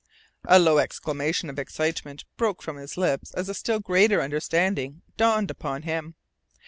[0.45, 5.51] A low exclamation of excitement broke from his lips as a still greater understanding dawned
[5.51, 6.15] upon him.